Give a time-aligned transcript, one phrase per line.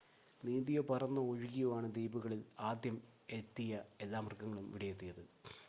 [0.43, 2.97] നീന്തിയോ പറന്നോ ഒഴുകിയോ ആണ് ദ്വീപുകളിൽ ആദ്യം
[3.31, 5.23] എത്തിയ എല്ലാ മൃഗങ്ങളും ഇവിടെയെത്തിയത്